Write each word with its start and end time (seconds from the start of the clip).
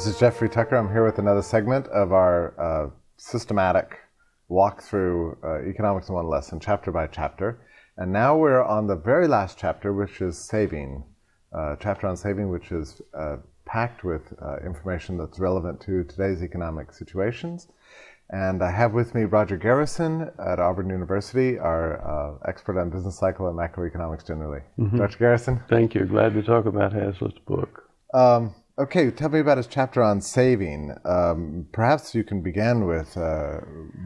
This 0.00 0.14
is 0.14 0.18
Jeffrey 0.18 0.48
Tucker. 0.48 0.76
I'm 0.76 0.90
here 0.90 1.04
with 1.04 1.18
another 1.18 1.42
segment 1.42 1.86
of 1.88 2.10
our 2.10 2.58
uh, 2.58 2.88
systematic 3.18 3.98
walk 4.48 4.80
through 4.82 5.36
uh, 5.44 5.60
Economics 5.68 6.08
in 6.08 6.14
One 6.14 6.26
Lesson, 6.26 6.58
chapter 6.58 6.90
by 6.90 7.06
chapter. 7.06 7.60
And 7.98 8.10
now 8.10 8.34
we're 8.34 8.64
on 8.64 8.86
the 8.86 8.96
very 8.96 9.28
last 9.28 9.58
chapter, 9.58 9.92
which 9.92 10.22
is 10.22 10.38
saving. 10.38 11.04
Uh, 11.52 11.76
chapter 11.78 12.06
on 12.06 12.16
saving, 12.16 12.48
which 12.48 12.72
is 12.72 13.02
uh, 13.12 13.36
packed 13.66 14.02
with 14.02 14.22
uh, 14.40 14.56
information 14.64 15.18
that's 15.18 15.38
relevant 15.38 15.82
to 15.82 16.02
today's 16.04 16.42
economic 16.42 16.94
situations. 16.94 17.68
And 18.30 18.62
I 18.62 18.70
have 18.70 18.94
with 18.94 19.14
me 19.14 19.24
Roger 19.24 19.58
Garrison 19.58 20.30
at 20.38 20.58
Auburn 20.58 20.88
University, 20.88 21.58
our 21.58 22.00
uh, 22.00 22.48
expert 22.48 22.80
on 22.80 22.88
business 22.88 23.18
cycle 23.18 23.48
and 23.48 23.58
macroeconomics 23.58 24.26
generally. 24.26 24.60
Mhm. 24.78 24.96
Dr. 24.96 25.18
Garrison? 25.18 25.60
Thank 25.68 25.94
you. 25.94 26.06
Glad 26.06 26.32
to 26.32 26.42
talk 26.42 26.64
about 26.64 26.94
Hazlitt's 26.94 27.38
book. 27.40 27.82
Um, 28.14 28.54
okay, 28.80 29.10
tell 29.10 29.28
me 29.28 29.40
about 29.40 29.58
his 29.58 29.66
chapter 29.66 30.02
on 30.02 30.20
saving. 30.20 30.96
Um, 31.04 31.66
perhaps 31.72 32.14
you 32.14 32.24
can 32.24 32.40
begin 32.40 32.86
with 32.86 33.16
uh, 33.16 33.58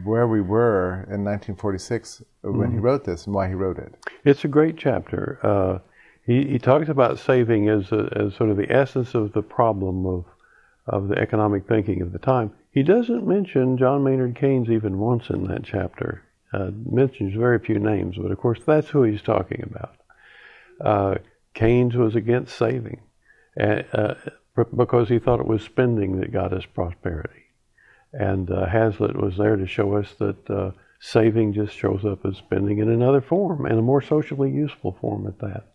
where 0.03 0.27
we 0.27 0.41
were 0.41 1.05
in 1.09 1.23
1946 1.23 2.21
when 2.41 2.71
he 2.71 2.77
wrote 2.77 3.05
this 3.05 3.25
and 3.25 3.33
why 3.33 3.47
he 3.47 3.53
wrote 3.53 3.77
it. 3.77 3.95
It's 4.23 4.43
a 4.43 4.49
great 4.49 4.77
chapter. 4.77 5.39
Uh, 5.41 5.79
he, 6.25 6.45
he 6.47 6.59
talks 6.59 6.89
about 6.89 7.19
saving 7.19 7.69
as, 7.69 7.91
a, 7.91 8.09
as 8.15 8.35
sort 8.35 8.49
of 8.49 8.57
the 8.57 8.71
essence 8.71 9.15
of 9.15 9.33
the 9.33 9.41
problem 9.41 10.05
of, 10.05 10.25
of 10.87 11.07
the 11.07 11.17
economic 11.17 11.67
thinking 11.67 12.01
of 12.01 12.11
the 12.11 12.19
time. 12.19 12.51
He 12.71 12.83
doesn't 12.83 13.25
mention 13.25 13.77
John 13.77 14.03
Maynard 14.03 14.37
Keynes 14.39 14.69
even 14.69 14.99
once 14.99 15.29
in 15.29 15.45
that 15.47 15.63
chapter. 15.63 16.23
Uh, 16.53 16.71
mentions 16.89 17.33
very 17.33 17.59
few 17.59 17.79
names, 17.79 18.17
but 18.17 18.31
of 18.31 18.37
course 18.37 18.59
that's 18.65 18.89
who 18.89 19.03
he's 19.03 19.21
talking 19.21 19.63
about. 19.63 19.95
Uh, 20.83 21.15
Keynes 21.53 21.95
was 21.95 22.15
against 22.15 22.57
saving 22.57 23.01
uh, 23.59 23.81
uh, 23.93 24.13
because 24.55 25.09
he 25.09 25.19
thought 25.19 25.39
it 25.39 25.47
was 25.47 25.63
spending 25.63 26.19
that 26.19 26.31
got 26.31 26.53
us 26.53 26.65
prosperity. 26.65 27.43
And 28.13 28.49
uh, 28.49 28.67
Hazlitt 28.67 29.15
was 29.15 29.37
there 29.37 29.57
to 29.57 29.67
show 29.67 29.95
us 29.97 30.13
that 30.19 30.49
uh, 30.49 30.71
saving 30.99 31.53
just 31.53 31.73
shows 31.75 32.05
up 32.05 32.25
as 32.25 32.37
spending 32.37 32.79
in 32.79 32.89
another 32.89 33.21
form 33.21 33.65
and 33.65 33.77
a 33.77 33.81
more 33.81 34.01
socially 34.01 34.49
useful 34.49 34.97
form 35.01 35.27
at 35.27 35.39
that. 35.39 35.73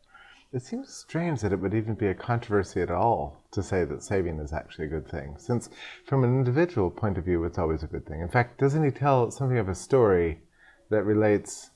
It 0.53 0.63
seems 0.63 0.93
strange 0.93 1.43
that 1.43 1.53
it 1.53 1.61
would 1.61 1.75
even 1.75 1.95
be 1.95 2.09
a 2.09 2.15
controversy 2.15 2.81
at 2.81 2.91
all 2.91 3.45
to 3.53 3.63
say 3.63 3.85
that 3.85 4.03
saving 4.03 4.41
is 4.41 4.53
actually 4.53 4.87
a 4.87 4.89
good 4.89 5.09
thing, 5.09 5.37
since 5.39 5.69
from 6.07 6.25
an 6.25 6.37
individual 6.37 6.91
point 6.91 7.19
of 7.19 7.25
view, 7.25 7.45
it's 7.45 7.59
always 7.59 7.85
a 7.85 7.87
good 7.87 8.05
thing. 8.07 8.21
In 8.21 8.29
fact, 8.29 8.59
doesn't 8.59 8.83
he 8.83 8.91
tell 8.91 9.31
something 9.31 9.59
of 9.59 9.69
a 9.69 9.75
story 9.77 10.41
that 10.89 11.05
relates 11.05 11.71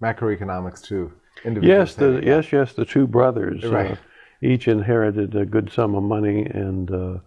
macroeconomics 0.00 0.80
to 0.84 1.12
individual 1.44 1.78
Yes, 1.78 1.94
the, 1.94 2.20
yes, 2.24 2.52
yes. 2.52 2.72
The 2.72 2.84
two 2.84 3.06
brothers 3.06 3.64
Right. 3.64 3.92
uh, 3.92 3.96
each 4.42 4.68
inherited 4.68 5.34
a 5.34 5.44
good 5.44 5.70
sum 5.72 5.94
of 5.94 6.02
money, 6.02 6.44
and 6.46 6.90
uh, 6.90 7.18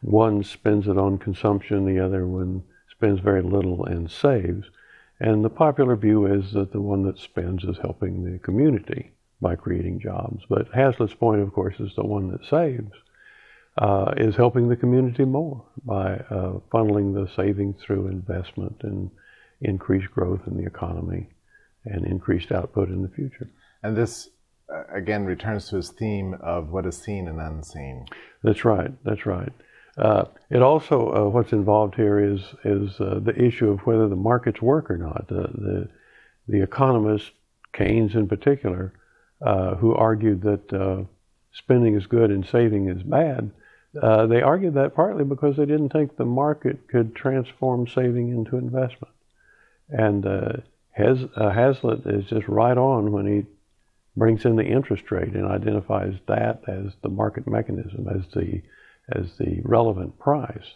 one 0.00 0.42
spends 0.42 0.86
it 0.86 0.98
on 0.98 1.18
consumption, 1.18 1.84
the 1.84 2.04
other 2.04 2.26
one 2.26 2.62
spends 2.90 3.20
very 3.20 3.42
little 3.42 3.84
and 3.84 4.10
saves. 4.10 4.66
And 5.20 5.44
the 5.44 5.50
popular 5.50 5.96
view 5.96 6.26
is 6.26 6.52
that 6.52 6.72
the 6.72 6.80
one 6.80 7.04
that 7.04 7.18
spends 7.18 7.64
is 7.64 7.78
helping 7.78 8.24
the 8.24 8.38
community 8.38 9.10
by 9.40 9.56
creating 9.56 10.00
jobs. 10.00 10.44
But 10.48 10.70
Hazlitt's 10.72 11.14
point, 11.14 11.40
of 11.40 11.52
course, 11.52 11.80
is 11.80 11.94
the 11.96 12.04
one 12.04 12.30
that 12.30 12.44
saves 12.44 12.92
uh, 13.78 14.12
is 14.16 14.36
helping 14.36 14.68
the 14.68 14.76
community 14.76 15.24
more 15.24 15.64
by 15.84 16.14
uh, 16.30 16.58
funneling 16.72 17.14
the 17.14 17.30
savings 17.34 17.76
through 17.80 18.08
investment 18.08 18.76
and 18.82 19.10
increased 19.60 20.10
growth 20.10 20.40
in 20.46 20.56
the 20.56 20.66
economy 20.66 21.28
and 21.84 22.04
increased 22.04 22.52
output 22.52 22.88
in 22.88 23.02
the 23.02 23.08
future. 23.08 23.48
And 23.82 23.96
this, 23.96 24.28
again, 24.90 25.24
returns 25.24 25.68
to 25.68 25.76
his 25.76 25.90
theme 25.90 26.34
of 26.40 26.70
what 26.70 26.86
is 26.86 26.96
seen 26.96 27.28
and 27.28 27.40
unseen. 27.40 28.06
That's 28.42 28.64
right. 28.64 28.92
That's 29.04 29.26
right. 29.26 29.52
Uh, 29.96 30.24
it 30.50 30.62
also 30.62 31.12
uh, 31.12 31.28
what's 31.28 31.52
involved 31.52 31.96
here 31.96 32.20
is 32.20 32.40
is 32.64 33.00
uh, 33.00 33.18
the 33.20 33.34
issue 33.36 33.70
of 33.70 33.80
whether 33.80 34.08
the 34.08 34.16
markets 34.16 34.62
work 34.62 34.90
or 34.90 34.96
not. 34.96 35.26
The 35.28 35.42
the, 35.42 35.88
the 36.46 36.62
economist 36.62 37.32
Keynes 37.72 38.14
in 38.14 38.28
particular, 38.28 38.92
uh, 39.44 39.74
who 39.74 39.94
argued 39.94 40.42
that 40.42 40.72
uh, 40.72 41.04
spending 41.52 41.96
is 41.96 42.06
good 42.06 42.30
and 42.30 42.46
saving 42.46 42.88
is 42.88 43.02
bad, 43.02 43.50
uh, 44.00 44.26
they 44.26 44.42
argued 44.42 44.74
that 44.74 44.94
partly 44.94 45.24
because 45.24 45.56
they 45.56 45.66
didn't 45.66 45.90
think 45.90 46.16
the 46.16 46.24
market 46.24 46.88
could 46.88 47.14
transform 47.14 47.86
saving 47.86 48.30
into 48.30 48.56
investment. 48.56 49.14
And 49.88 50.26
uh, 50.26 50.52
uh, 50.96 51.50
Hazlitt 51.50 52.06
is 52.06 52.26
just 52.26 52.46
right 52.48 52.76
on 52.76 53.12
when 53.12 53.26
he 53.26 53.46
brings 54.18 54.44
in 54.44 54.56
the 54.56 54.64
interest 54.64 55.10
rate 55.10 55.34
and 55.34 55.46
identifies 55.46 56.14
that 56.26 56.62
as 56.68 56.92
the 57.02 57.08
market 57.08 57.46
mechanism, 57.46 58.08
as 58.08 58.26
the 58.34 58.62
as 59.10 59.36
the 59.38 59.60
relevant 59.64 60.18
price 60.18 60.74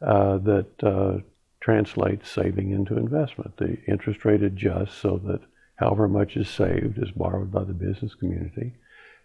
uh, 0.00 0.38
that 0.38 0.68
uh, 0.82 1.18
translates 1.60 2.30
saving 2.30 2.70
into 2.70 2.96
investment. 2.96 3.56
The 3.56 3.76
interest 3.86 4.24
rate 4.24 4.42
adjusts 4.42 4.94
so 4.94 5.20
that 5.26 5.40
however 5.76 6.08
much 6.08 6.36
is 6.36 6.48
saved 6.48 6.98
is 6.98 7.10
borrowed 7.10 7.52
by 7.52 7.64
the 7.64 7.72
business 7.74 8.14
community 8.14 8.74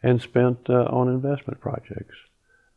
and 0.02 0.22
spent 0.22 0.70
uh, 0.70 0.84
on 0.86 1.08
investment 1.08 1.62
projects, 1.62 2.16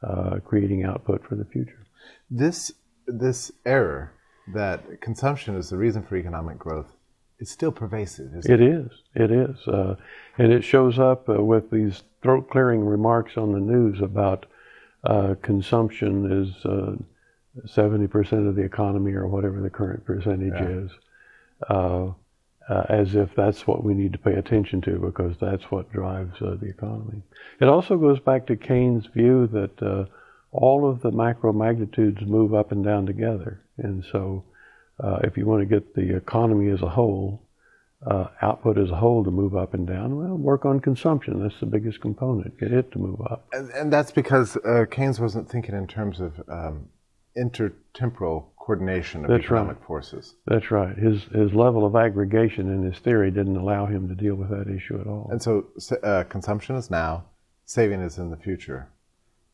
uh, 0.03 0.37
creating 0.45 0.85
output 0.85 1.27
for 1.27 1.35
the 1.35 1.45
future. 1.45 1.85
This, 2.31 2.73
this 3.07 3.51
error 3.65 4.13
that 4.55 5.01
consumption 5.01 5.57
is 5.57 5.71
the 5.71 5.77
reason 5.77 6.05
for 6.05 6.17
economic 6.17 6.59
growth 6.59 6.96
is 7.39 7.51
still 7.51 7.73
pervasive, 7.73 8.35
isn't 8.35 8.51
it? 8.51 8.61
It 8.61 8.67
is. 8.67 8.91
It 9.15 9.31
is. 9.31 9.57
Uh, 9.69 9.97
and 10.39 10.53
it 10.53 10.63
shows 10.65 10.99
up 10.99 11.29
uh, 11.29 11.43
with 11.43 11.71
these 11.71 12.03
throat 12.23 12.49
clearing 12.51 12.85
remarks 12.85 13.37
on 13.37 13.53
the 13.53 13.61
news 13.61 14.01
about 14.01 14.47
uh, 15.05 15.35
consumption 15.43 16.47
is 16.47 16.65
uh, 16.65 16.97
70% 17.67 18.49
of 18.49 18.57
the 18.57 18.63
economy 18.63 19.13
or 19.13 19.27
whatever 19.27 19.61
the 19.61 19.71
current 19.71 20.05
percentage 20.05 20.53
Yeah. 20.55 20.69
is, 20.69 20.91
uh, 21.71 22.07
uh, 22.69 22.85
as 22.89 23.15
if 23.15 23.35
that's 23.37 23.67
what 23.67 23.85
we 23.85 23.95
need 23.95 24.13
to 24.13 24.19
pay 24.19 24.35
attention 24.35 24.81
to 24.83 24.99
because 24.99 25.37
that's 25.41 25.71
what 25.71 25.93
drives 25.93 26.35
uh, 26.43 26.57
the 26.61 26.67
economy. 26.69 27.23
It 27.61 27.69
also 27.69 27.97
goes 27.97 28.19
back 28.19 28.47
to 28.47 28.57
Keynes' 28.57 29.07
view 29.07 29.47
that 29.49 29.81
uh, 29.83 30.07
all 30.51 30.89
of 30.89 31.01
the 31.03 31.13
macro 31.13 31.53
magnitudes 31.53 32.23
move 32.27 32.55
up 32.55 32.73
and 32.73 32.85
down 32.85 33.07
together. 33.07 33.63
And 33.79 34.05
so 34.11 34.45
uh, 35.03 35.19
if 35.25 35.37
you 35.37 35.47
want 35.47 35.61
to 35.61 35.67
get 35.67 35.95
the 35.95 36.17
economy 36.17 36.71
as 36.71 36.83
a 36.83 36.89
whole, 36.89 37.43
uh, 38.07 38.27
output 38.43 38.79
as 38.79 38.91
a 38.91 38.97
whole 38.97 39.25
to 39.25 39.31
move 39.31 39.57
up 39.57 39.75
and 39.75 39.87
down, 39.87 40.17
well, 40.17 40.37
work 40.37 40.65
on 40.65 40.81
consumption. 40.81 41.43
That's 41.43 41.59
the 41.61 41.67
biggest 41.67 42.01
component. 42.01 42.59
Get 42.59 42.73
it 42.73 42.93
to 42.93 42.99
move 42.99 43.21
up. 43.23 43.49
And, 43.53 43.71
and 43.71 43.93
that's 43.93 44.11
because 44.11 44.57
uh, 44.59 44.85
Keynes 44.91 45.21
wasn't 45.21 45.51
thinking 45.51 45.75
in 45.75 45.87
terms 45.87 46.21
of 46.21 46.41
um, 46.49 46.89
intertemporal 47.37 48.47
coordination 48.59 49.25
of 49.25 49.31
That's 49.31 49.45
economic 49.45 49.77
right. 49.77 49.87
forces. 49.87 50.35
That's 50.47 50.71
right. 50.71 50.97
His 50.97 51.23
his 51.25 51.55
level 51.55 51.87
of 51.87 51.95
aggregation 51.95 52.73
in 52.73 52.83
his 52.83 52.99
theory 52.99 53.31
didn't 53.31 53.57
allow 53.57 53.87
him 53.87 54.09
to 54.09 54.15
deal 54.15 54.35
with 54.35 54.51
that 54.51 54.69
issue 54.69 55.01
at 55.01 55.07
all. 55.07 55.29
And 55.31 55.41
so 55.41 55.67
uh, 56.03 56.25
consumption 56.25 56.75
is 56.75 56.91
now, 56.91 57.27
saving 57.65 58.01
is 58.01 58.19
in 58.19 58.31
the 58.31 58.37
future. 58.37 58.89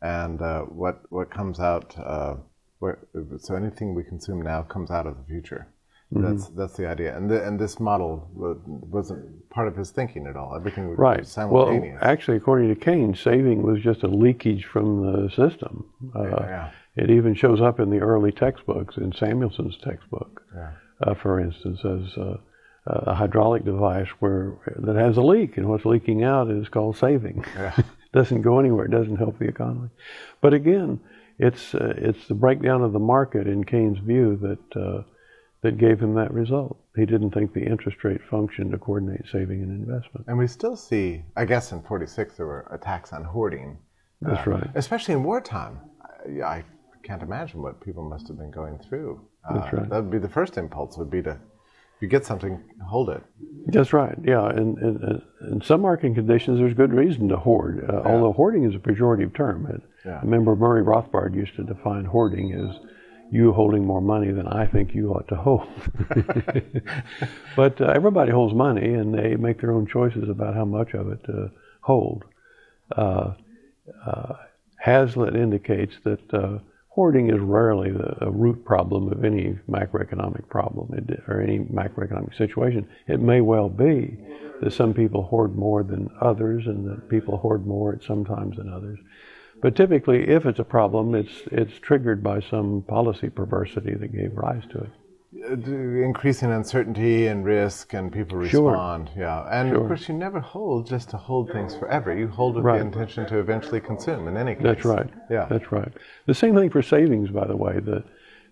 And 0.00 0.40
uh, 0.40 0.62
what, 0.62 1.02
what 1.10 1.30
comes 1.30 1.60
out, 1.60 1.94
uh, 1.98 2.36
where, 2.82 2.98
so 3.38 3.54
anything 3.54 3.94
we 3.94 4.02
consume 4.02 4.42
now 4.42 4.62
comes 4.62 4.90
out 4.90 5.06
of 5.06 5.16
the 5.16 5.22
future. 5.22 5.68
Mm-hmm. 6.12 6.24
That's, 6.24 6.48
that's 6.48 6.76
the 6.76 6.88
idea. 6.88 7.16
And, 7.16 7.30
the, 7.30 7.46
and 7.46 7.58
this 7.58 7.78
model 7.78 8.28
wasn't 8.34 9.48
part 9.50 9.68
of 9.68 9.76
his 9.76 9.90
thinking 9.90 10.26
at 10.26 10.36
all. 10.36 10.56
Everything 10.56 10.88
was 10.88 10.98
Right. 10.98 11.24
Well, 11.48 11.80
actually, 12.00 12.38
according 12.38 12.74
to 12.74 12.74
Keynes, 12.74 13.20
saving 13.20 13.62
was 13.62 13.80
just 13.80 14.02
a 14.02 14.08
leakage 14.08 14.64
from 14.64 15.00
the 15.06 15.28
system. 15.30 15.86
Uh, 16.14 16.28
yeah. 16.40 16.70
It 16.96 17.10
even 17.10 17.34
shows 17.34 17.60
up 17.60 17.78
in 17.78 17.88
the 17.88 18.00
early 18.00 18.32
textbooks, 18.32 18.96
in 18.96 19.12
Samuelson's 19.12 19.78
textbook, 19.78 20.42
Yeah. 20.54 20.72
uh, 21.06 21.14
for 21.14 21.38
instance, 21.38 21.78
as 21.84 22.18
uh, 22.18 22.36
a 22.86 23.14
hydraulic 23.14 23.64
device 23.64 24.08
where 24.18 24.58
that 24.76 24.96
has 24.96 25.16
a 25.16 25.22
leak, 25.22 25.56
and 25.56 25.68
what's 25.68 25.84
leaking 25.84 26.24
out 26.24 26.50
is 26.50 26.68
called 26.68 26.96
saving. 26.96 27.44
Doesn't 28.12 28.42
go 28.42 28.58
anywhere. 28.58 28.84
It 28.84 28.90
doesn't 28.90 29.16
help 29.16 29.38
the 29.38 29.48
economy. 29.48 29.88
But 30.42 30.52
again, 30.52 31.00
it's 31.38 31.74
uh, 31.74 31.94
it's 31.96 32.28
the 32.28 32.34
breakdown 32.34 32.82
of 32.82 32.92
the 32.92 32.98
market 32.98 33.46
in 33.46 33.64
Keynes' 33.64 33.98
view 33.98 34.36
that 34.42 34.80
uh, 34.80 35.02
that 35.62 35.78
gave 35.78 36.00
him 36.00 36.14
that 36.14 36.32
result. 36.32 36.78
He 36.96 37.06
didn't 37.06 37.30
think 37.30 37.54
the 37.54 37.64
interest 37.64 38.04
rate 38.04 38.20
functioned 38.28 38.72
to 38.72 38.78
coordinate 38.78 39.24
saving 39.30 39.62
and 39.62 39.70
investment. 39.70 40.26
And 40.28 40.36
we 40.36 40.46
still 40.46 40.76
see, 40.76 41.22
I 41.36 41.44
guess 41.44 41.72
in 41.72 41.82
46 41.82 42.36
there 42.36 42.46
were 42.46 42.66
attacks 42.72 43.12
on 43.12 43.24
hoarding. 43.24 43.78
That's 44.20 44.46
right. 44.46 44.68
Especially 44.74 45.14
in 45.14 45.24
wartime. 45.24 45.78
I, 46.26 46.42
I 46.42 46.64
can't 47.02 47.22
imagine 47.22 47.62
what 47.62 47.80
people 47.80 48.08
must 48.08 48.28
have 48.28 48.38
been 48.38 48.50
going 48.50 48.78
through. 48.78 49.20
Uh, 49.48 49.54
That's 49.58 49.72
right. 49.72 49.88
That 49.88 50.02
would 50.02 50.10
be 50.10 50.18
the 50.18 50.28
first 50.28 50.58
impulse 50.58 50.96
would 50.98 51.10
be 51.10 51.22
to, 51.22 51.38
you 52.02 52.08
get 52.08 52.26
something, 52.26 52.60
hold 52.86 53.08
it. 53.10 53.22
That's 53.66 53.92
right. 53.92 54.16
Yeah, 54.24 54.48
and 54.48 54.76
in, 54.78 55.22
in 55.52 55.62
some 55.62 55.82
market 55.82 56.14
conditions, 56.14 56.58
there's 56.58 56.74
good 56.74 56.92
reason 56.92 57.28
to 57.28 57.36
hoard. 57.36 57.88
Uh, 57.88 58.02
Although 58.04 58.32
hoarding 58.32 58.64
is 58.64 58.74
a 58.74 58.78
pejorative 58.78 59.34
term. 59.34 59.66
It, 59.66 59.82
Yeah. 60.04 60.18
I 60.18 60.22
remember 60.22 60.56
Murray 60.56 60.82
Rothbard 60.82 61.34
used 61.36 61.54
to 61.56 61.62
define 61.62 62.04
hoarding 62.04 62.52
as 62.54 62.76
you 63.30 63.52
holding 63.52 63.86
more 63.86 64.00
money 64.00 64.30
than 64.32 64.46
I 64.48 64.66
think 64.66 64.94
you 64.94 65.10
ought 65.14 65.28
to 65.28 65.36
hold. 65.36 65.68
but 67.56 67.80
uh, 67.80 67.86
everybody 67.86 68.32
holds 68.32 68.52
money, 68.52 68.92
and 68.94 69.14
they 69.14 69.36
make 69.36 69.60
their 69.60 69.72
own 69.72 69.86
choices 69.86 70.28
about 70.28 70.54
how 70.54 70.64
much 70.64 70.92
of 70.94 71.08
it 71.10 71.24
to 71.24 71.50
hold. 71.80 72.24
Uh, 72.96 73.34
uh, 74.04 74.34
Hazlitt 74.76 75.36
indicates 75.36 75.94
that 76.04 76.34
uh, 76.34 76.58
hoarding 76.94 77.30
is 77.30 77.40
rarely 77.40 77.90
the 77.90 78.24
a 78.24 78.30
root 78.30 78.64
problem 78.64 79.10
of 79.10 79.24
any 79.24 79.58
macroeconomic 79.68 80.46
problem 80.48 80.92
it, 80.98 81.22
or 81.26 81.40
any 81.40 81.58
macroeconomic 81.60 82.36
situation. 82.36 82.86
It 83.06 83.20
may 83.20 83.40
well 83.40 83.70
be 83.70 84.18
that 84.60 84.72
some 84.72 84.92
people 84.92 85.22
hoard 85.22 85.56
more 85.56 85.82
than 85.82 86.10
others, 86.20 86.66
and 86.66 86.86
that 86.88 87.08
people 87.08 87.38
hoard 87.38 87.66
more 87.66 87.94
at 87.94 88.02
some 88.02 88.24
times 88.24 88.58
than 88.58 88.72
others. 88.72 88.98
But 89.62 89.74
typically, 89.74 90.28
if 90.28 90.44
it's 90.44 90.58
a 90.58 90.64
problem, 90.64 91.14
it's 91.14 91.42
it's 91.50 91.78
triggered 91.78 92.22
by 92.22 92.40
some 92.40 92.82
policy 92.86 93.30
perversity 93.30 93.94
that 93.94 94.12
gave 94.12 94.36
rise 94.36 94.64
to 94.72 94.78
it. 94.78 94.90
Uh, 95.34 95.54
increasing 95.54 96.52
uncertainty 96.52 97.26
and 97.26 97.42
risk, 97.46 97.94
and 97.94 98.12
people 98.12 98.36
respond. 98.36 99.10
Sure. 99.14 99.22
Yeah, 99.22 99.48
and 99.50 99.70
sure. 99.70 99.80
of 99.80 99.86
course, 99.86 100.06
you 100.06 100.14
never 100.14 100.40
hold 100.40 100.86
just 100.86 101.08
to 101.10 101.16
hold 101.16 101.50
things 101.50 101.74
forever. 101.74 102.14
You 102.14 102.28
hold 102.28 102.56
with 102.56 102.64
right. 102.64 102.78
the 102.78 102.84
intention 102.84 103.26
to 103.28 103.38
eventually 103.38 103.80
consume. 103.80 104.28
In 104.28 104.36
any 104.36 104.54
case, 104.54 104.62
that's 104.62 104.84
right. 104.84 105.08
Yeah, 105.30 105.46
that's 105.48 105.72
right. 105.72 105.90
The 106.26 106.34
same 106.34 106.54
thing 106.54 106.68
for 106.68 106.82
savings, 106.82 107.30
by 107.30 107.46
the 107.46 107.56
way. 107.56 107.80
That 107.80 108.04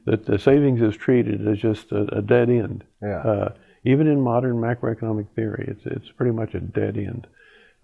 that 0.07 0.25
the 0.25 0.39
savings 0.39 0.81
is 0.81 0.97
treated 0.97 1.47
as 1.47 1.59
just 1.59 1.93
a, 1.93 2.17
a 2.17 2.23
dead 2.23 2.49
end. 2.49 2.85
Yeah. 3.03 3.19
Uh, 3.19 3.55
even 3.85 4.07
in 4.07 4.23
modern 4.23 4.57
macroeconomic 4.57 5.29
theory, 5.37 5.67
it's 5.69 5.85
it's 5.85 6.11
pretty 6.13 6.33
much 6.33 6.55
a 6.55 6.61
dead 6.61 6.97
end. 6.97 7.27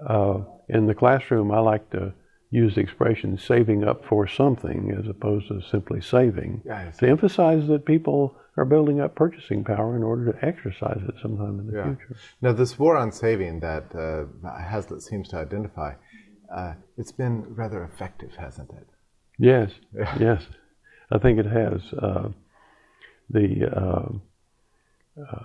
Uh, 0.01 0.41
in 0.71 0.87
the 0.87 0.95
classroom, 0.95 1.53
I 1.53 1.59
like 1.59 1.91
to 1.91 2.15
use 2.51 2.75
the 2.75 2.81
expression 2.81 3.39
"saving 3.39 3.85
up 3.85 4.05
for 4.05 4.27
something" 4.27 4.95
as 4.99 5.09
opposed 5.09 5.49
to 5.49 5.61
simply 5.63 6.01
saving 6.01 6.63
to 6.99 7.09
emphasize 7.09 7.67
that 7.69 7.85
people 7.85 8.37
are 8.57 8.65
building 8.65 9.01
up 9.01 9.15
purchasing 9.15 9.65
power 9.65 9.97
in 9.97 10.03
order 10.03 10.33
to 10.33 10.45
exercise 10.45 11.01
it 11.07 11.15
sometime 11.21 11.61
in 11.61 11.67
the 11.67 11.77
yeah. 11.77 11.85
future. 11.85 12.17
Now, 12.41 12.53
this 12.53 12.79
war 12.79 12.97
on 12.97 13.13
saving 13.13 13.61
that 13.61 13.95
uh, 13.95 14.49
Hazlitt 14.59 15.03
seems 15.03 15.29
to 15.29 15.37
identify, 15.37 15.95
uh, 16.55 16.75
it's 16.97 17.13
been 17.13 17.55
rather 17.55 17.85
effective, 17.85 18.31
hasn't 18.39 18.71
it? 18.71 18.87
Yes, 19.39 19.73
yeah. 19.95 20.17
yes, 20.21 20.47
I 21.11 21.19
think 21.19 21.39
it 21.39 21.47
has. 21.47 21.83
Uh, 21.93 22.29
the 23.29 23.67
uh, 23.77 24.09
uh, 25.21 25.45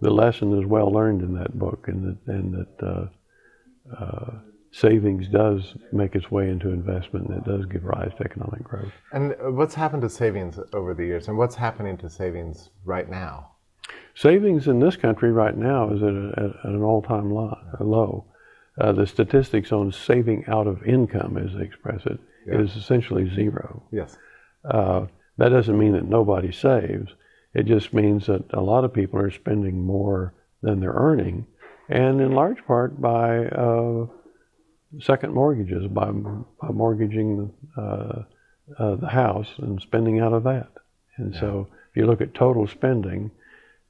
the 0.00 0.10
lesson 0.10 0.58
is 0.60 0.66
well 0.66 0.92
learned 0.92 1.22
in 1.22 1.34
that 1.34 1.58
book, 1.58 1.86
and 1.88 2.16
that 2.26 2.32
and 2.32 2.54
that 2.54 3.10
uh, 3.98 4.30
savings 4.72 5.28
does 5.28 5.74
make 5.92 6.14
its 6.14 6.30
way 6.30 6.48
into 6.48 6.70
investment 6.70 7.28
and 7.28 7.38
it 7.38 7.44
does 7.44 7.64
give 7.66 7.84
rise 7.84 8.10
to 8.16 8.24
economic 8.24 8.64
growth. 8.64 8.92
And 9.12 9.34
what's 9.56 9.74
happened 9.74 10.02
to 10.02 10.08
savings 10.08 10.58
over 10.72 10.94
the 10.94 11.04
years 11.04 11.28
and 11.28 11.36
what's 11.36 11.54
happening 11.54 11.98
to 11.98 12.08
savings 12.08 12.70
right 12.84 13.08
now? 13.08 13.50
Savings 14.14 14.68
in 14.68 14.80
this 14.80 14.96
country 14.96 15.30
right 15.30 15.56
now 15.56 15.90
is 15.90 16.02
at, 16.02 16.08
a, 16.08 16.56
at 16.64 16.70
an 16.70 16.82
all 16.82 17.02
time 17.02 17.30
low. 17.30 18.24
Uh, 18.80 18.92
the 18.92 19.06
statistics 19.06 19.70
on 19.72 19.92
saving 19.92 20.44
out 20.48 20.66
of 20.66 20.82
income, 20.84 21.36
as 21.36 21.54
they 21.54 21.62
express 21.62 22.06
it, 22.06 22.18
yeah. 22.46 22.60
is 22.60 22.74
essentially 22.74 23.30
zero. 23.34 23.82
Yes. 23.92 24.16
Uh, 24.64 25.06
that 25.36 25.50
doesn't 25.50 25.78
mean 25.78 25.92
that 25.92 26.08
nobody 26.08 26.50
saves. 26.50 27.12
It 27.54 27.64
just 27.66 27.92
means 27.92 28.26
that 28.26 28.44
a 28.54 28.60
lot 28.60 28.84
of 28.84 28.94
people 28.94 29.18
are 29.20 29.30
spending 29.30 29.84
more 29.84 30.32
than 30.62 30.80
they're 30.80 30.94
earning, 30.94 31.46
and 31.90 32.20
in 32.20 32.32
large 32.32 32.64
part 32.66 32.98
by 32.98 33.46
uh, 33.46 34.06
second 35.00 35.32
mortgages 35.32 35.86
by, 35.88 36.10
by 36.10 36.68
mortgaging 36.72 37.52
uh, 37.76 38.22
uh, 38.78 38.94
the 38.96 39.08
house 39.08 39.48
and 39.58 39.80
spending 39.80 40.20
out 40.20 40.32
of 40.32 40.44
that. 40.44 40.68
And 41.16 41.34
yeah. 41.34 41.40
so 41.40 41.68
if 41.90 41.96
you 41.96 42.06
look 42.06 42.20
at 42.20 42.34
total 42.34 42.66
spending, 42.66 43.30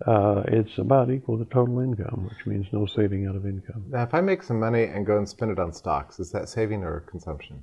uh, 0.06 0.42
it's 0.48 0.78
about 0.78 1.10
equal 1.10 1.38
to 1.38 1.44
total 1.44 1.80
income, 1.80 2.28
which 2.28 2.46
means 2.46 2.66
no 2.72 2.86
saving 2.86 3.26
out 3.26 3.36
of 3.36 3.46
income. 3.46 3.84
Now, 3.88 4.02
if 4.02 4.14
I 4.14 4.20
make 4.20 4.42
some 4.42 4.58
money 4.58 4.84
and 4.84 5.06
go 5.06 5.16
and 5.16 5.28
spend 5.28 5.52
it 5.52 5.58
on 5.58 5.72
stocks, 5.72 6.18
is 6.18 6.32
that 6.32 6.48
saving 6.48 6.82
or 6.82 7.00
consumption? 7.00 7.62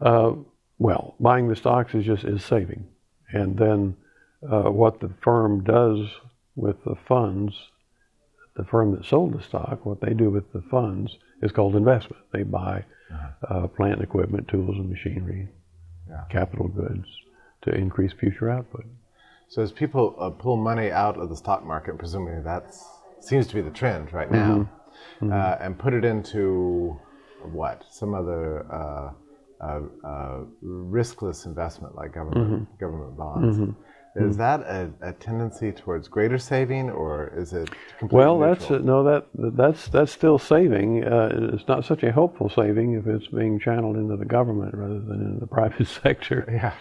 Uh, 0.00 0.32
well, 0.78 1.16
buying 1.20 1.48
the 1.48 1.56
stocks 1.56 1.94
is 1.94 2.06
just 2.06 2.24
is 2.24 2.44
saving, 2.44 2.86
and 3.32 3.58
then 3.58 3.96
uh, 4.50 4.70
what 4.70 5.00
the 5.00 5.10
firm 5.20 5.64
does 5.64 6.06
with 6.54 6.82
the 6.84 6.94
funds, 6.94 7.54
the 8.56 8.64
firm 8.64 8.94
that 8.94 9.04
sold 9.04 9.36
the 9.36 9.42
stock, 9.42 9.84
what 9.84 10.00
they 10.00 10.14
do 10.14 10.30
with 10.30 10.52
the 10.52 10.62
funds 10.62 11.18
is 11.42 11.52
called 11.52 11.76
investment. 11.76 12.22
They 12.32 12.42
buy 12.42 12.84
uh-huh. 13.12 13.54
uh, 13.54 13.66
plant 13.68 13.94
and 13.94 14.02
equipment, 14.02 14.48
tools 14.48 14.76
and 14.76 14.88
machinery, 14.88 15.48
yeah. 16.08 16.24
capital 16.30 16.68
goods 16.68 17.06
to 17.62 17.74
increase 17.74 18.12
future 18.12 18.50
output. 18.50 18.84
So 19.48 19.62
as 19.62 19.72
people 19.72 20.14
uh, 20.18 20.30
pull 20.30 20.56
money 20.56 20.90
out 20.90 21.18
of 21.18 21.28
the 21.30 21.36
stock 21.36 21.64
market, 21.64 21.98
presumably 21.98 22.42
that 22.42 22.74
seems 23.20 23.46
to 23.48 23.54
be 23.54 23.62
the 23.62 23.70
trend 23.70 24.12
right 24.12 24.30
now, 24.30 24.68
mm-hmm. 25.20 25.32
Uh, 25.32 25.34
mm-hmm. 25.34 25.62
and 25.62 25.78
put 25.78 25.94
it 25.94 26.04
into 26.04 26.98
what 27.52 27.84
some 27.90 28.14
other 28.14 28.66
uh, 28.72 29.10
uh, 29.60 29.80
uh, 30.04 30.40
riskless 30.64 31.46
investment 31.46 31.94
like 31.94 32.12
government 32.12 32.68
mm-hmm. 32.68 32.76
government 32.78 33.16
bonds. 33.16 33.58
Is 34.18 34.34
hmm. 34.34 34.40
that 34.40 34.60
a, 34.60 34.90
a, 35.00 35.12
tendency 35.12 35.72
towards 35.72 36.08
greater 36.08 36.38
saving, 36.38 36.90
or 36.90 37.32
is 37.36 37.52
it 37.52 37.70
well? 38.10 38.38
Neutral? 38.38 38.54
That's 38.54 38.84
no 38.84 39.04
that 39.04 39.26
that's 39.34 39.88
that's 39.88 40.12
still 40.12 40.38
saving. 40.38 41.04
Uh, 41.04 41.50
it's 41.54 41.68
not 41.68 41.84
such 41.84 42.02
a 42.02 42.12
hopeful 42.12 42.48
saving 42.48 42.94
if 42.94 43.06
it's 43.06 43.28
being 43.28 43.58
channeled 43.58 43.96
into 43.96 44.16
the 44.16 44.24
government 44.24 44.74
rather 44.74 45.00
than 45.00 45.20
into 45.20 45.40
the 45.40 45.46
private 45.58 45.86
sector. 45.86 46.44
Yeah. 46.50 46.74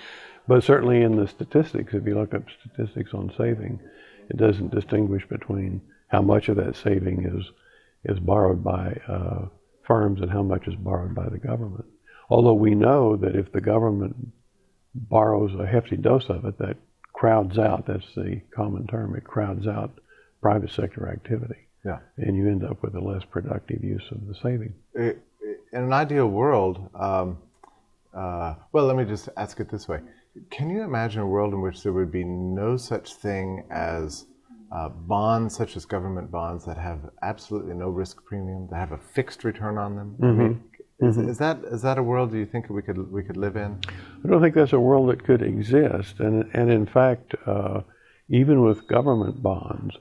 But 0.48 0.64
certainly 0.64 1.02
in 1.02 1.18
the 1.18 1.28
statistics, 1.28 1.94
if 1.94 2.06
you 2.06 2.16
look 2.16 2.34
up 2.34 2.44
statistics 2.60 3.14
on 3.14 3.34
saving, 3.38 3.80
it 4.30 4.38
doesn't 4.38 4.74
distinguish 4.74 5.28
between 5.28 5.82
how 6.08 6.22
much 6.22 6.48
of 6.50 6.56
that 6.58 6.76
saving 6.76 7.26
is 7.26 7.46
is 8.06 8.20
borrowed 8.20 8.64
by 8.64 9.00
uh, 9.08 9.48
firms 9.84 10.22
and 10.22 10.32
how 10.32 10.44
much 10.44 10.68
is 10.68 10.76
borrowed 10.76 11.14
by 11.14 11.28
the 11.30 11.38
government. 11.38 11.86
Although 12.30 12.54
we 12.54 12.76
know 12.76 13.16
that 13.18 13.36
if 13.36 13.52
the 13.52 13.62
government 13.62 14.16
borrows 14.94 15.54
a 15.60 15.66
hefty 15.66 15.98
dose 15.98 16.30
of 16.30 16.46
it, 16.46 16.58
that 16.58 16.78
crowds 17.18 17.58
out, 17.58 17.88
that's 17.88 18.14
the 18.16 18.40
common 18.56 18.86
term, 18.86 19.16
it 19.16 19.24
crowds 19.24 19.66
out 19.66 20.00
private 20.40 20.70
sector 20.70 21.10
activity. 21.10 21.68
Yeah. 21.84 21.98
And 22.18 22.38
you 22.38 22.48
end 22.48 22.64
up 22.64 22.84
with 22.84 22.94
a 22.94 23.00
less 23.00 23.24
productive 23.26 23.84
use 23.84 24.04
of 24.12 24.28
the 24.28 24.36
saving. 24.36 24.76
In 24.96 25.16
an 25.74 25.94
ideal 25.94 26.28
world, 26.28 26.90
um, 26.94 27.40
uh, 28.16 28.54
well, 28.72 28.86
let 28.86 28.96
me 28.96 29.04
just 29.04 29.30
ask 29.36 29.60
it 29.60 29.70
this 29.70 29.88
way. 29.88 30.00
Can 30.52 30.70
you 30.70 30.84
imagine 30.84 31.22
a 31.22 31.28
world 31.28 31.54
in 31.54 31.62
which 31.62 31.82
there 31.82 31.94
would 31.94 32.12
be 32.12 32.24
no 32.24 32.78
such 32.78 33.16
thing 33.16 33.64
as 33.72 34.26
uh, 34.72 34.90
bonds, 34.90 35.56
such 35.56 35.76
as 35.76 35.86
government 35.86 36.30
bonds, 36.30 36.66
that 36.66 36.78
have 36.78 37.00
absolutely 37.24 37.74
no 37.74 37.90
risk 37.90 38.24
premium, 38.26 38.68
that 38.70 38.78
have 38.78 38.92
a 38.92 38.98
fixed 38.98 39.44
return 39.44 39.80
on 39.80 39.96
them? 39.96 40.16
Mm-hmm. 40.20 40.26
I 40.26 40.44
mean, 40.44 40.64
is, 41.00 41.18
mm-hmm. 41.18 41.30
is, 41.30 41.38
that 41.38 41.60
is 41.72 41.82
that 41.84 41.98
a 41.98 42.04
world 42.04 42.32
do 42.32 42.38
you 42.38 42.46
think 42.46 42.70
we 42.70 42.82
could 42.82 43.12
we 43.12 43.24
could 43.24 43.38
live 43.38 43.56
in? 43.56 43.80
I 44.24 44.28
don't 44.28 44.42
think 44.42 44.56
that's 44.56 44.74
a 44.74 44.80
world 44.80 45.10
that 45.10 45.24
could 45.24 45.42
exist, 45.42 46.20
and 46.20 46.50
and 46.54 46.72
in 46.72 46.86
fact, 46.86 47.36
uh, 47.46 47.82
even 48.30 48.64
with 48.64 48.88
government 48.88 49.44
bonds, 49.44 49.96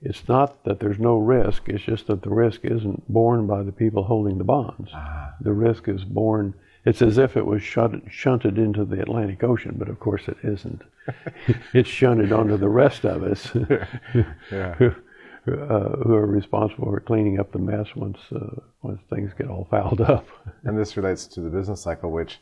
it's 0.00 0.28
not 0.28 0.64
that 0.64 0.78
there's 0.78 0.98
no 0.98 1.16
risk. 1.16 1.68
It's 1.68 1.84
just 1.84 2.06
that 2.06 2.22
the 2.22 2.30
risk 2.30 2.64
isn't 2.64 3.12
borne 3.12 3.46
by 3.46 3.62
the 3.62 3.72
people 3.72 4.04
holding 4.04 4.38
the 4.38 4.44
bonds. 4.44 4.90
Ah. 4.94 5.34
The 5.40 5.52
risk 5.52 5.88
is 5.88 6.04
borne. 6.04 6.54
It's 6.84 7.02
as 7.02 7.18
if 7.18 7.36
it 7.36 7.44
was 7.44 7.62
shunted 7.62 8.58
into 8.58 8.84
the 8.84 9.00
Atlantic 9.00 9.42
Ocean, 9.42 9.74
but 9.76 9.88
of 9.88 9.98
course 9.98 10.28
it 10.28 10.36
isn't. 10.44 10.82
it's 11.72 11.88
shunted 11.88 12.30
onto 12.30 12.56
the 12.56 12.68
rest 12.68 13.04
of 13.04 13.24
us. 13.24 13.50
yeah. 14.52 14.92
uh, 15.46 15.96
who 16.04 16.14
are 16.14 16.26
responsible 16.26 16.86
for 16.86 17.00
cleaning 17.00 17.38
up 17.38 17.52
the 17.52 17.58
mess 17.58 17.86
once 17.94 18.18
uh, 18.34 18.60
once 18.82 19.00
things 19.10 19.32
get 19.38 19.48
all 19.48 19.66
fouled 19.70 20.00
up. 20.00 20.26
and 20.64 20.78
this 20.78 20.96
relates 20.96 21.26
to 21.26 21.40
the 21.40 21.50
business 21.50 21.82
cycle, 21.82 22.10
which 22.10 22.40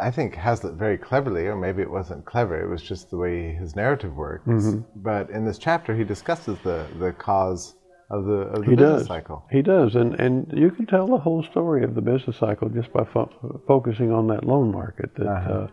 I 0.00 0.10
think 0.10 0.34
Hazlitt 0.34 0.74
very 0.74 0.98
cleverly, 0.98 1.46
or 1.46 1.56
maybe 1.56 1.82
it 1.82 1.90
wasn't 1.90 2.24
clever, 2.24 2.60
it 2.62 2.68
was 2.68 2.82
just 2.82 3.10
the 3.10 3.16
way 3.16 3.54
his 3.54 3.74
narrative 3.74 4.14
works. 4.14 4.46
Mm-hmm. 4.46 4.80
But 4.96 5.30
in 5.30 5.44
this 5.46 5.58
chapter, 5.58 5.96
he 5.96 6.04
discusses 6.04 6.58
the, 6.62 6.86
the 6.98 7.12
cause 7.12 7.74
of 8.10 8.26
the, 8.26 8.32
of 8.32 8.64
the 8.64 8.70
he 8.70 8.76
business 8.76 9.00
does. 9.00 9.06
cycle. 9.06 9.46
He 9.50 9.62
does, 9.62 9.94
and, 9.94 10.14
and 10.20 10.52
you 10.54 10.70
can 10.70 10.86
tell 10.86 11.06
the 11.06 11.18
whole 11.18 11.42
story 11.42 11.82
of 11.82 11.94
the 11.94 12.02
business 12.02 12.36
cycle 12.36 12.68
just 12.68 12.92
by 12.92 13.04
fo- 13.04 13.62
focusing 13.66 14.12
on 14.12 14.26
that 14.28 14.44
loan 14.44 14.70
market. 14.70 15.14
That 15.16 15.26
uh-huh. 15.26 15.52
uh, 15.52 15.68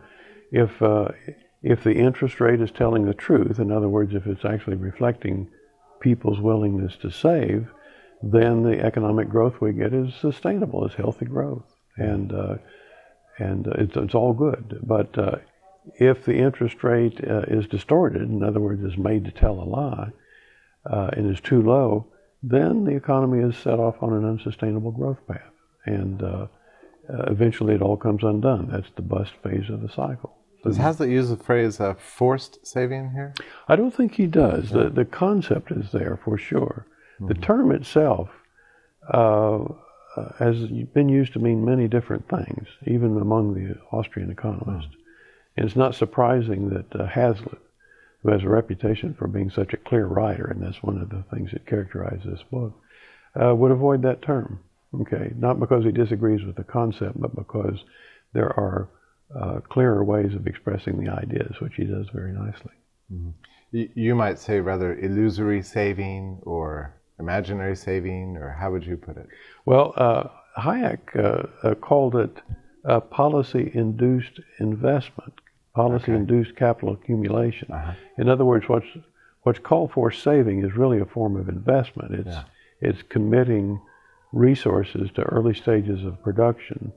if 0.52 0.82
uh, 0.82 1.10
if 1.62 1.84
the 1.84 1.94
interest 1.94 2.40
rate 2.40 2.62
is 2.62 2.72
telling 2.72 3.06
the 3.06 3.14
truth, 3.14 3.60
in 3.60 3.72
other 3.72 3.90
words, 3.90 4.14
if 4.14 4.26
it's 4.26 4.46
actually 4.46 4.78
reflecting 4.78 5.50
people's 6.04 6.40
willingness 6.40 6.96
to 6.98 7.10
save, 7.10 7.72
then 8.22 8.64
the 8.64 8.80
economic 8.80 9.30
growth 9.30 9.60
we 9.60 9.74
get 9.74 9.94
is 9.94 10.14
sustainable, 10.16 10.86
is 10.86 10.94
healthy 10.94 11.26
growth, 11.26 11.66
and 11.98 12.32
uh, 12.32 12.56
and 13.40 13.66
it's, 13.68 13.96
it's 13.96 14.16
all 14.16 14.34
good. 14.34 14.80
But 14.84 15.18
uh, 15.18 15.38
if 15.96 16.24
the 16.24 16.36
interest 16.36 16.84
rate 16.84 17.20
uh, 17.28 17.42
is 17.48 17.68
distorted, 17.68 18.22
in 18.22 18.44
other 18.44 18.60
words, 18.60 18.84
is 18.84 18.98
made 18.98 19.26
to 19.26 19.32
tell 19.32 19.60
a 19.60 19.72
lie, 19.80 20.12
uh, 20.86 21.10
and 21.14 21.32
is 21.32 21.42
too 21.42 21.62
low, 21.62 22.08
then 22.44 22.84
the 22.84 22.96
economy 22.96 23.40
is 23.44 23.58
set 23.58 23.80
off 23.80 24.02
on 24.02 24.14
an 24.14 24.26
unsustainable 24.26 24.92
growth 24.92 25.26
path, 25.28 25.54
and 25.86 26.22
uh, 26.22 26.48
uh, 27.10 27.24
eventually 27.28 27.76
it 27.76 27.82
all 27.82 27.98
comes 27.98 28.24
undone. 28.24 28.70
That's 28.72 28.92
the 28.96 29.02
bust 29.02 29.34
phase 29.42 29.70
of 29.70 29.82
the 29.82 29.90
cycle. 29.90 30.38
Does 30.64 30.78
Hazlitt 30.78 31.10
use 31.10 31.30
the 31.30 31.36
phrase 31.36 31.80
uh, 31.80 31.94
forced 31.96 32.66
saving 32.66 33.12
here? 33.12 33.34
I 33.68 33.76
don't 33.76 33.94
think 33.94 34.16
he 34.16 34.28
does. 34.28 34.70
The, 34.70 34.90
the 34.90 35.06
concept 35.06 35.72
is 35.72 35.92
there 35.92 36.18
for 36.24 36.38
sure. 36.38 36.88
Mm-hmm. 37.16 37.28
The 37.28 37.34
term 37.36 37.72
itself 37.72 38.30
uh, 39.14 39.64
uh, 40.16 40.34
has 40.40 40.66
been 40.94 41.10
used 41.10 41.34
to 41.34 41.40
mean 41.40 41.66
many 41.66 41.88
different 41.88 42.30
things, 42.30 42.68
even 42.88 43.18
among 43.18 43.54
the 43.54 43.78
Austrian 43.92 44.32
economists. 44.32 44.96
And 45.58 45.66
it's 45.66 45.76
not 45.76 45.96
surprising 45.96 46.70
that 46.70 46.96
uh, 46.96 47.08
Hazlitt, 47.08 47.60
who 48.22 48.32
has 48.32 48.44
a 48.44 48.50
reputation 48.50 49.14
for 49.14 49.28
being 49.28 49.50
such 49.50 49.74
a 49.74 49.78
clear 49.78 50.06
writer, 50.06 50.46
and 50.46 50.64
that's 50.64 50.82
one 50.82 50.98
of 50.98 51.10
the 51.10 51.24
things 51.34 51.52
that 51.52 51.68
characterizes 51.68 52.24
this 52.24 52.44
book, 52.50 52.74
uh, 53.40 53.54
would 53.54 53.72
avoid 53.72 54.02
that 54.04 54.22
term. 54.22 54.60
Okay, 55.02 55.34
not 55.36 55.60
because 55.60 55.84
he 55.84 55.92
disagrees 55.92 56.46
with 56.46 56.56
the 56.56 56.64
concept, 56.64 57.20
but 57.20 57.36
because 57.36 57.84
there 58.34 58.58
are 58.58 58.88
uh, 59.40 59.60
clearer 59.70 60.04
ways 60.04 60.34
of 60.36 60.48
expressing 60.48 61.04
the 61.04 61.12
ideas, 61.12 61.56
which 61.60 61.76
he 61.76 61.86
does 61.86 62.08
very 62.14 62.32
nicely. 62.32 62.74
Mm-hmm. 63.12 63.30
You 63.96 64.16
might 64.16 64.38
say 64.38 64.60
rather 64.60 64.96
illusory 65.00 65.64
saving 65.64 66.40
or 66.44 66.94
imaginary 67.20 67.76
saving, 67.76 68.38
or 68.38 68.50
how 68.60 68.72
would 68.72 68.86
you 68.86 68.98
put 68.98 69.18
it? 69.18 69.28
Well, 69.66 69.94
uh, 69.96 70.26
Hayek 70.60 71.00
uh, 71.16 71.68
uh, 71.68 71.76
called 71.76 72.16
it 72.16 72.38
policy-induced 73.10 74.40
investment, 74.60 75.34
policy-induced 75.74 76.52
okay. 76.52 76.60
capital 76.60 76.94
accumulation. 76.94 77.72
Uh-huh. 77.72 77.94
In 78.18 78.30
other 78.30 78.46
words, 78.46 78.68
what's 78.68 78.86
what's 79.44 79.60
called 79.60 79.92
forced 79.92 80.24
saving 80.24 80.64
is 80.64 80.76
really 80.76 81.00
a 81.00 81.06
form 81.06 81.36
of 81.36 81.50
investment. 81.50 82.14
It's 82.14 82.28
yeah. 82.28 82.44
it's 82.82 83.02
committing 83.10 83.82
resources 84.32 85.10
to 85.16 85.22
early 85.24 85.54
stages 85.54 86.04
of 86.04 86.22
production 86.24 86.92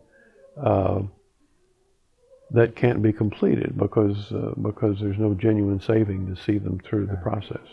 uh, 0.62 1.02
that 2.50 2.76
can't 2.76 3.02
be 3.02 3.12
completed 3.12 3.76
because 3.76 4.32
uh, 4.32 4.52
because 4.62 4.98
there's 5.00 5.18
no 5.18 5.34
genuine 5.34 5.80
saving 5.80 6.26
to 6.34 6.40
see 6.42 6.58
them 6.58 6.80
through 6.84 7.06
the 7.06 7.16
process. 7.16 7.66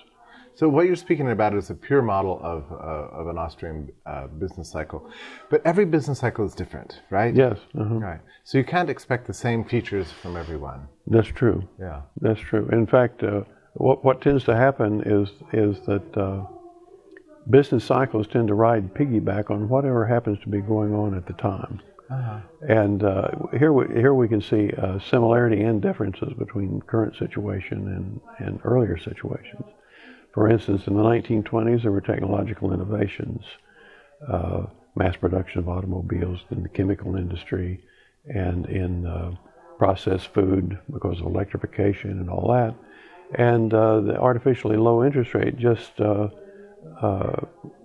So 0.55 0.69
what 0.69 0.85
you're 0.85 0.95
speaking 0.95 1.31
about 1.31 1.55
is 1.55 1.71
a 1.71 1.73
pure 1.73 2.03
model 2.03 2.39
of, 2.43 2.71
uh, 2.71 3.19
of 3.19 3.27
an 3.27 3.39
Austrian 3.39 3.91
uh, 4.05 4.27
business 4.27 4.69
cycle, 4.69 5.09
but 5.49 5.65
every 5.65 5.85
business 5.85 6.19
cycle 6.19 6.45
is 6.45 6.53
different, 6.53 7.01
right? 7.09 7.35
Yes. 7.35 7.57
Uh-huh. 7.75 7.95
Right. 7.95 8.19
So 8.43 8.59
you 8.59 8.63
can't 8.63 8.89
expect 8.89 9.25
the 9.25 9.33
same 9.33 9.63
features 9.63 10.11
from 10.11 10.37
everyone. 10.37 10.87
That's 11.07 11.27
true. 11.27 11.67
Yeah. 11.79 12.01
That's 12.21 12.39
true. 12.39 12.69
In 12.71 12.85
fact, 12.85 13.23
uh, 13.23 13.41
what 13.73 14.05
what 14.05 14.21
tends 14.21 14.43
to 14.43 14.55
happen 14.55 15.01
is 15.05 15.29
is 15.53 15.83
that 15.87 16.17
uh, 16.17 16.45
business 17.49 17.83
cycles 17.83 18.27
tend 18.27 18.47
to 18.49 18.53
ride 18.53 18.93
piggyback 18.93 19.49
on 19.49 19.69
whatever 19.69 20.05
happens 20.05 20.39
to 20.41 20.49
be 20.49 20.61
going 20.61 20.93
on 20.93 21.15
at 21.15 21.25
the 21.25 21.33
time. 21.33 21.81
Uh-huh. 22.13 22.39
And 22.67 23.03
uh, 23.03 23.29
here, 23.57 23.73
we, 23.73 23.87
here 23.87 24.13
we 24.13 24.27
can 24.27 24.41
see 24.41 24.71
uh, 24.77 24.99
similarity 24.99 25.61
and 25.61 25.81
differences 25.81 26.33
between 26.37 26.81
current 26.81 27.15
situation 27.17 27.87
and, 27.87 28.47
and 28.47 28.59
earlier 28.63 28.97
situations. 28.97 29.63
For 30.33 30.49
instance, 30.49 30.87
in 30.87 30.95
the 30.95 31.01
1920s, 31.01 31.83
there 31.83 31.91
were 31.91 32.01
technological 32.01 32.73
innovations, 32.73 33.43
uh, 34.27 34.65
mass 34.95 35.15
production 35.15 35.59
of 35.59 35.69
automobiles 35.69 36.41
in 36.51 36.63
the 36.63 36.69
chemical 36.69 37.15
industry 37.15 37.83
and 38.25 38.67
in 38.67 39.05
uh, 39.05 39.31
processed 39.77 40.27
food 40.33 40.77
because 40.91 41.19
of 41.19 41.25
electrification 41.25 42.11
and 42.11 42.29
all 42.29 42.51
that. 42.51 42.75
And 43.39 43.73
uh, 43.73 44.01
the 44.01 44.17
artificially 44.17 44.77
low 44.77 45.03
interest 45.03 45.33
rate 45.33 45.57
just 45.57 45.99
uh, 45.99 46.29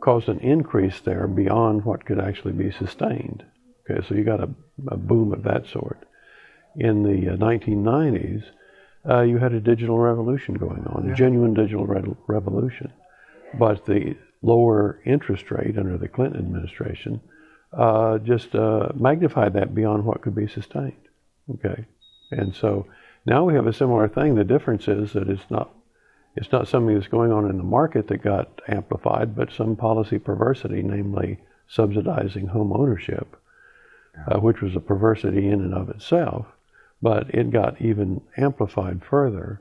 caused 0.00 0.28
an 0.28 0.40
increase 0.40 1.00
there 1.00 1.26
beyond 1.26 1.84
what 1.84 2.04
could 2.04 2.20
actually 2.20 2.52
be 2.52 2.70
sustained. 2.70 3.44
Okay, 3.90 4.06
so 4.06 4.14
you 4.14 4.24
got 4.24 4.40
a, 4.40 4.50
a 4.88 4.96
boom 4.96 5.32
of 5.32 5.42
that 5.44 5.66
sort. 5.66 6.04
In 6.76 7.02
the 7.02 7.36
1990s, 7.36 8.44
uh, 9.08 9.12
uh, 9.12 9.22
you 9.22 9.38
had 9.38 9.52
a 9.52 9.60
digital 9.60 9.98
revolution 9.98 10.54
going 10.54 10.84
on, 10.86 11.06
yeah. 11.06 11.12
a 11.12 11.16
genuine 11.16 11.54
digital 11.54 11.86
re- 11.86 12.14
revolution. 12.26 12.92
But 13.58 13.86
the 13.86 14.16
lower 14.42 15.00
interest 15.06 15.50
rate 15.50 15.78
under 15.78 15.96
the 15.96 16.08
Clinton 16.08 16.40
administration 16.40 17.20
uh, 17.72 18.18
just 18.18 18.54
uh, 18.54 18.88
magnified 18.94 19.54
that 19.54 19.74
beyond 19.74 20.04
what 20.04 20.22
could 20.22 20.34
be 20.34 20.46
sustained. 20.46 20.92
Okay, 21.54 21.86
and 22.30 22.54
so 22.54 22.86
now 23.24 23.44
we 23.44 23.54
have 23.54 23.66
a 23.66 23.72
similar 23.72 24.08
thing. 24.08 24.34
The 24.34 24.44
difference 24.44 24.88
is 24.88 25.12
that 25.14 25.28
it's 25.28 25.50
not 25.50 25.70
it's 26.36 26.52
not 26.52 26.68
something 26.68 26.94
that's 26.94 27.08
going 27.08 27.32
on 27.32 27.48
in 27.48 27.56
the 27.56 27.64
market 27.64 28.06
that 28.08 28.22
got 28.22 28.60
amplified, 28.68 29.34
but 29.34 29.50
some 29.50 29.74
policy 29.74 30.18
perversity, 30.18 30.82
namely 30.82 31.38
subsidizing 31.66 32.48
home 32.48 32.72
ownership. 32.72 33.37
Uh, 34.26 34.38
which 34.38 34.60
was 34.60 34.74
a 34.74 34.80
perversity 34.80 35.46
in 35.46 35.60
and 35.60 35.74
of 35.74 35.88
itself 35.90 36.46
but 37.02 37.32
it 37.34 37.50
got 37.50 37.80
even 37.80 38.20
amplified 38.36 39.02
further 39.04 39.60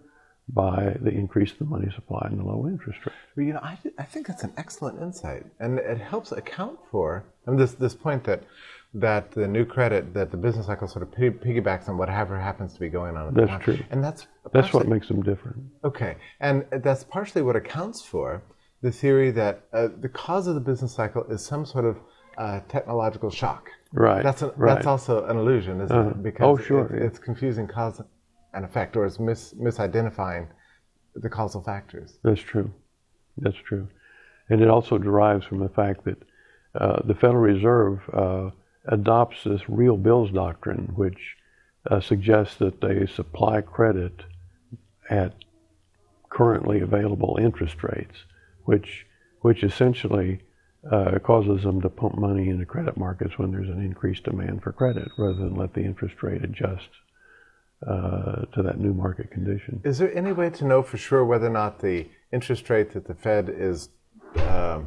by 0.49 0.95
the 1.01 1.09
increase 1.09 1.51
in 1.51 1.57
the 1.59 1.65
money 1.65 1.91
supply 1.93 2.25
and 2.29 2.39
the 2.39 2.43
low 2.43 2.67
interest 2.67 2.99
rate. 3.05 3.15
Well, 3.35 3.45
you 3.45 3.53
know, 3.53 3.59
I, 3.61 3.77
I 3.99 4.03
think 4.03 4.27
that's 4.27 4.43
an 4.43 4.53
excellent 4.57 5.01
insight, 5.01 5.45
and 5.59 5.77
it 5.77 5.99
helps 5.99 6.31
account 6.31 6.79
for 6.89 7.25
I 7.45 7.51
mean, 7.51 7.59
this 7.59 7.73
this 7.73 7.93
point 7.93 8.23
that 8.23 8.43
that 8.93 9.31
the 9.31 9.47
new 9.47 9.65
credit 9.65 10.13
that 10.13 10.31
the 10.31 10.37
business 10.37 10.67
cycle 10.67 10.87
sort 10.87 11.03
of 11.03 11.11
piggybacks 11.11 11.89
on 11.89 11.97
whatever 11.97 12.39
happens 12.39 12.73
to 12.73 12.79
be 12.79 12.87
going 12.87 13.17
on. 13.17 13.27
At 13.27 13.33
that's 13.33 13.45
the 13.45 13.51
time. 13.51 13.61
true, 13.61 13.79
and 13.91 14.03
that's 14.03 14.27
that's 14.53 14.73
what 14.73 14.87
makes 14.87 15.09
them 15.09 15.21
different. 15.21 15.57
Okay, 15.83 16.15
and 16.39 16.65
that's 16.71 17.03
partially 17.03 17.41
what 17.41 17.57
accounts 17.57 18.01
for 18.01 18.41
the 18.81 18.91
theory 18.91 19.31
that 19.31 19.63
uh, 19.73 19.89
the 19.99 20.09
cause 20.09 20.47
of 20.47 20.55
the 20.55 20.61
business 20.61 20.93
cycle 20.93 21.23
is 21.25 21.43
some 21.43 21.65
sort 21.65 21.83
of 21.83 21.97
uh, 22.37 22.59
technological 22.67 23.29
shock. 23.29 23.69
Right. 23.93 24.23
That's 24.23 24.41
a, 24.41 24.49
right. 24.57 24.75
that's 24.75 24.87
also 24.87 25.25
an 25.25 25.37
illusion, 25.37 25.81
isn't 25.81 25.95
uh-huh. 25.95 26.09
it? 26.09 26.23
Because 26.23 26.45
oh, 26.45 26.61
sure, 26.61 26.85
it, 26.95 27.03
it's 27.03 27.19
confusing 27.19 27.67
cause 27.67 28.01
and 28.53 28.65
effect, 28.65 28.95
or 28.95 29.05
it's 29.05 29.19
mis, 29.19 29.53
misidentifying 29.53 30.47
the 31.15 31.29
causal 31.29 31.61
factors. 31.63 32.19
That's 32.23 32.41
true. 32.41 32.71
That's 33.37 33.57
true, 33.57 33.87
and 34.49 34.61
it 34.61 34.69
also 34.69 34.97
derives 34.97 35.45
from 35.45 35.59
the 35.59 35.69
fact 35.69 36.05
that 36.05 36.17
uh, 36.75 37.01
the 37.05 37.13
Federal 37.13 37.41
Reserve 37.41 38.01
uh, 38.13 38.49
adopts 38.87 39.43
this 39.43 39.69
real 39.69 39.97
bills 39.97 40.31
doctrine, 40.31 40.91
which 40.95 41.35
uh, 41.89 41.99
suggests 41.99 42.55
that 42.57 42.81
they 42.81 43.05
supply 43.05 43.61
credit 43.61 44.23
at 45.09 45.33
currently 46.29 46.81
available 46.81 47.37
interest 47.41 47.83
rates, 47.83 48.25
which 48.65 49.05
which 49.41 49.63
essentially 49.63 50.41
uh, 50.91 51.19
causes 51.19 51.63
them 51.63 51.81
to 51.81 51.89
pump 51.89 52.17
money 52.17 52.49
into 52.49 52.65
credit 52.65 52.97
markets 52.97 53.37
when 53.37 53.51
there's 53.51 53.69
an 53.69 53.83
increased 53.83 54.23
demand 54.23 54.63
for 54.63 54.71
credit 54.71 55.09
rather 55.17 55.37
than 55.37 55.55
let 55.55 55.73
the 55.73 55.81
interest 55.81 56.21
rate 56.21 56.43
adjust 56.43 56.89
uh, 57.85 58.45
to 58.53 58.63
that 58.63 58.79
new 58.79 58.93
market 58.93 59.29
condition. 59.31 59.81
Is 59.83 59.97
there 59.97 60.15
any 60.15 60.31
way 60.31 60.49
to 60.51 60.65
know 60.65 60.81
for 60.81 60.97
sure 60.97 61.25
whether 61.25 61.47
or 61.47 61.51
not 61.51 61.79
the 61.79 62.07
interest 62.31 62.69
rate 62.69 62.91
that 62.91 63.07
the 63.07 63.13
Fed 63.13 63.49
is 63.49 63.89
uh, 64.35 64.81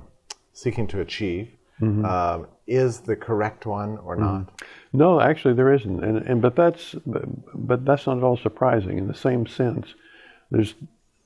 seeking 0.52 0.87
to 0.88 1.00
achieve 1.00 1.50
mm-hmm. 1.80 2.04
uh, 2.04 2.47
is 2.66 3.00
the 3.00 3.16
correct 3.16 3.66
one 3.66 3.99
or 3.99 4.16
mm-hmm. 4.16 4.25
not? 4.25 4.62
No, 4.92 5.20
actually 5.20 5.54
there 5.54 5.73
isn't, 5.73 6.02
and, 6.02 6.18
and 6.18 6.42
but 6.42 6.56
that's 6.56 6.94
but, 7.06 7.25
but 7.54 7.85
that's 7.85 8.06
not 8.06 8.18
at 8.18 8.25
all 8.25 8.37
surprising. 8.37 8.99
In 8.99 9.06
the 9.06 9.14
same 9.14 9.47
sense, 9.47 9.94
there's 10.50 10.75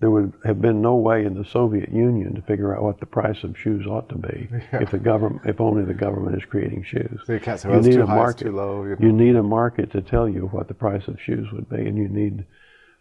there 0.04 0.10
would 0.10 0.34
have 0.44 0.60
been 0.60 0.82
no 0.82 0.96
way 0.96 1.24
in 1.24 1.32
the 1.32 1.46
Soviet 1.46 1.90
Union 1.90 2.34
to 2.34 2.42
figure 2.42 2.76
out 2.76 2.82
what 2.82 3.00
the 3.00 3.06
price 3.06 3.42
of 3.42 3.56
shoes 3.58 3.86
ought 3.86 4.06
to 4.10 4.18
be 4.18 4.48
yeah. 4.52 4.82
if 4.82 4.90
the 4.90 4.98
government, 4.98 5.40
if 5.46 5.62
only 5.62 5.82
the 5.82 5.94
government 5.94 6.36
is 6.36 6.44
creating 6.44 6.84
shoes. 6.84 7.20
So 7.24 7.32
you 7.32 7.40
can't 7.40 7.58
say, 7.58 7.70
well, 7.70 7.82
you 7.82 7.88
need 7.88 8.00
a 8.00 8.06
market. 8.06 8.52
Low, 8.52 8.82
you, 8.82 8.90
know. 8.90 8.96
you, 9.00 9.12
need 9.14 9.34
a 9.34 9.42
market 9.42 9.90
to 9.92 10.02
tell 10.02 10.28
you 10.28 10.42
what 10.48 10.68
the 10.68 10.74
price 10.74 11.08
of 11.08 11.18
shoes 11.18 11.50
would 11.52 11.70
be, 11.70 11.76
and 11.76 11.96
you 11.96 12.08
need 12.08 12.44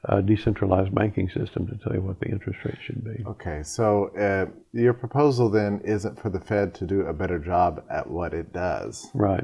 a 0.05 0.21
decentralized 0.21 0.95
banking 0.95 1.27
system 1.27 1.67
to 1.67 1.75
tell 1.83 1.93
you 1.93 2.01
what 2.01 2.21
the 2.21 2.27
interest 2.27 2.59
rate 2.63 2.77
should 2.81 3.03
be. 3.03 3.21
Okay, 3.27 3.63
so 3.63 4.07
uh, 4.17 4.45
your 4.71 4.93
proposal 4.93 5.49
then 5.49 5.81
isn't 5.83 6.17
for 6.17 6.29
the 6.29 6.39
Fed 6.39 6.73
to 6.75 6.85
do 6.85 7.01
a 7.01 7.11
better 7.11 7.37
job 7.37 7.83
at 7.91 8.09
what 8.09 8.33
it 8.33 8.53
does. 8.53 9.09
Right 9.13 9.43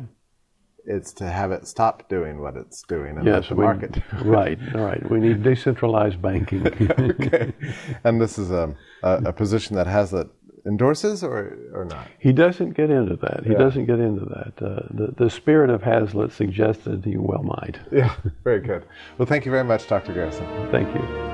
it's 0.89 1.13
to 1.13 1.29
have 1.29 1.51
it 1.51 1.67
stop 1.67 2.09
doing 2.09 2.41
what 2.41 2.55
it's 2.57 2.81
doing 2.83 3.17
and 3.17 3.25
yes, 3.25 3.33
let 3.33 3.49
the 3.49 3.55
we, 3.55 3.63
market 3.63 3.91
do 3.93 4.01
it. 4.11 4.25
Right, 4.25 4.59
all 4.73 4.81
right. 4.81 5.09
We 5.09 5.19
need 5.19 5.43
decentralized 5.43 6.21
banking. 6.21 6.67
okay. 6.99 7.53
And 8.03 8.19
this 8.19 8.37
is 8.37 8.51
a, 8.51 8.75
a, 9.03 9.21
a, 9.25 9.33
position 9.33 9.75
that 9.75 9.87
Hazlitt 9.87 10.29
endorses 10.65 11.23
or, 11.23 11.57
or 11.73 11.85
not? 11.85 12.07
He 12.19 12.33
doesn't 12.33 12.71
get 12.71 12.89
into 12.89 13.15
that. 13.17 13.41
He 13.45 13.51
yeah. 13.51 13.57
doesn't 13.57 13.85
get 13.85 13.99
into 13.99 14.25
that. 14.25 14.53
Uh, 14.65 14.87
the, 14.91 15.13
the 15.17 15.29
spirit 15.29 15.69
of 15.69 15.83
Hazlitt 15.83 16.31
suggested 16.31 17.05
he 17.05 17.17
well 17.17 17.43
might. 17.43 17.77
Yeah, 17.91 18.15
very 18.43 18.59
good. 18.59 18.85
Well, 19.17 19.27
thank 19.27 19.45
you 19.45 19.51
very 19.51 19.63
much, 19.63 19.87
Dr. 19.87 20.13
Garrison. 20.13 20.45
Thank 20.71 20.93
you. 20.95 21.28